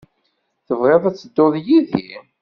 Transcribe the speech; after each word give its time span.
Tebɣiḍ 0.67 1.03
ad 1.05 1.15
tedduḍ 1.17 1.53
yid-i? 1.65 2.09